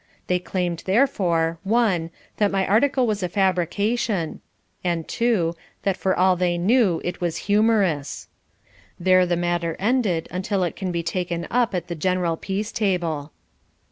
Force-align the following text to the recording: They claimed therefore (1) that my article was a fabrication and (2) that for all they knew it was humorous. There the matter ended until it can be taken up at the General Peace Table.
They 0.25 0.39
claimed 0.39 0.81
therefore 0.87 1.59
(1) 1.61 2.09
that 2.37 2.49
my 2.49 2.65
article 2.65 3.05
was 3.05 3.21
a 3.21 3.29
fabrication 3.29 4.41
and 4.83 5.07
(2) 5.07 5.53
that 5.83 5.95
for 5.95 6.17
all 6.17 6.35
they 6.35 6.57
knew 6.57 6.99
it 7.03 7.21
was 7.21 7.37
humorous. 7.45 8.27
There 8.99 9.27
the 9.27 9.37
matter 9.37 9.75
ended 9.77 10.27
until 10.31 10.63
it 10.63 10.75
can 10.75 10.91
be 10.91 11.03
taken 11.03 11.45
up 11.51 11.75
at 11.75 11.87
the 11.87 11.93
General 11.93 12.35
Peace 12.35 12.71
Table. 12.71 13.31